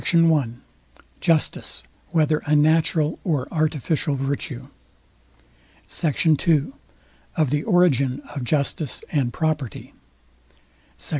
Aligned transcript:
I 0.03 0.47
JUSTICE, 1.19 1.83
WHETHER 2.09 2.41
A 2.47 2.55
NATURAL 2.55 3.19
OR 3.23 3.47
ARTIFICIAL 3.51 4.15
VIRTUE? 4.15 4.69
SECT. 5.85 6.47
II 6.47 6.71
OF 7.35 7.51
THE 7.51 7.63
ORIGIN 7.65 8.21
OF 8.33 8.43
JUSTICE 8.43 9.03
AND 9.11 9.31
PROPERTY 9.31 9.93
SECT. 10.97 11.09